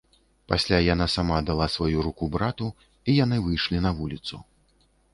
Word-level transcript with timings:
Пасля 0.53 0.79
яна 0.93 1.07
сама 1.17 1.37
дала 1.51 1.67
сваю 1.75 1.99
руку 2.09 2.31
брату, 2.39 2.73
і 3.09 3.19
яны 3.23 3.37
выйшлі 3.47 3.87
на 3.89 3.97
вуліцу. 4.03 4.35